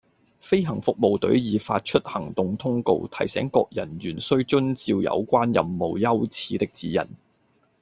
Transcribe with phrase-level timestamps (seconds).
[0.39, 7.01] 飛行服務隊已發出行動通告，提醒各人員須遵照有關任務優次的指引